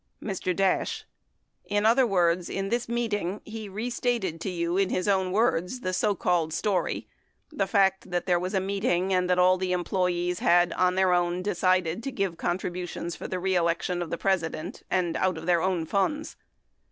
[0.19, 0.55] Mr.
[0.55, 1.05] Dash.
[1.63, 5.93] In other words, in this meeting, he restated to you in his own words the
[5.93, 7.07] so called story,
[7.51, 11.13] the fact that there was a meeting and that all the employees had on their
[11.13, 15.45] own decided to give contributions for the reelection of the Presi dent and out of
[15.45, 16.35] their own funds